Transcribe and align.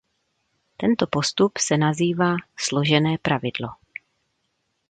Tento 0.77 1.07
postup 1.07 1.57
se 1.57 1.77
nazývá 1.77 2.35
"složené 2.59 3.17
pravidlo". 3.21 3.67